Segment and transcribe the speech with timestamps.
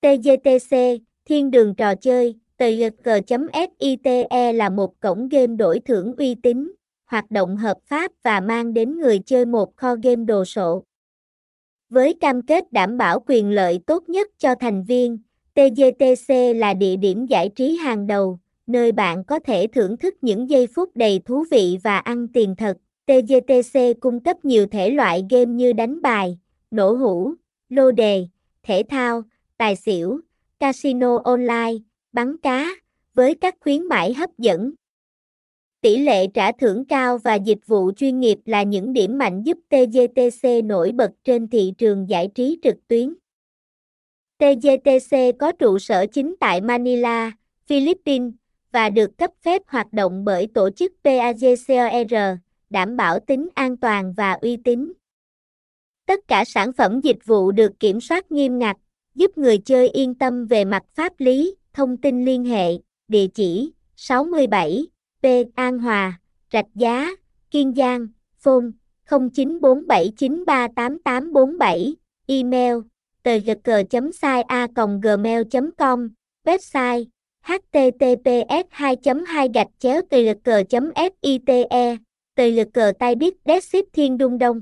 [0.00, 0.76] TGTC,
[1.24, 6.72] Thiên đường trò chơi, TGG.SITE là một cổng game đổi thưởng uy tín,
[7.06, 10.84] hoạt động hợp pháp và mang đến người chơi một kho game đồ sộ.
[11.90, 15.18] Với cam kết đảm bảo quyền lợi tốt nhất cho thành viên,
[15.54, 20.50] TGTC là địa điểm giải trí hàng đầu, nơi bạn có thể thưởng thức những
[20.50, 22.76] giây phút đầy thú vị và ăn tiền thật.
[23.06, 26.38] TGTC cung cấp nhiều thể loại game như đánh bài,
[26.70, 27.34] nổ hũ,
[27.68, 28.26] lô đề,
[28.62, 29.22] thể thao,
[29.58, 30.20] tài xỉu,
[30.58, 31.72] casino online,
[32.12, 32.66] bắn cá,
[33.14, 34.72] với các khuyến mãi hấp dẫn.
[35.80, 39.58] Tỷ lệ trả thưởng cao và dịch vụ chuyên nghiệp là những điểm mạnh giúp
[39.68, 43.14] TGTC nổi bật trên thị trường giải trí trực tuyến.
[44.38, 47.32] TGTC có trụ sở chính tại Manila,
[47.66, 48.32] Philippines
[48.72, 52.14] và được cấp phép hoạt động bởi tổ chức PAGCOR,
[52.70, 54.92] đảm bảo tính an toàn và uy tín.
[56.06, 58.76] Tất cả sản phẩm dịch vụ được kiểm soát nghiêm ngặt,
[59.18, 62.72] giúp người chơi yên tâm về mặt pháp lý, thông tin liên hệ,
[63.08, 64.86] địa chỉ 67
[65.22, 65.26] P.
[65.54, 66.20] An Hòa,
[66.52, 67.10] Rạch Giá,
[67.50, 68.66] Kiên Giang, phone
[69.08, 71.94] 0947938847,
[72.26, 72.74] email
[73.22, 75.42] tgc.sai.gmail
[75.78, 76.08] com
[76.44, 77.04] website
[77.42, 81.66] https 2 2 gạch chéo tgc.fite
[82.34, 84.60] tgc tay biết Dead Thiên Đung Đông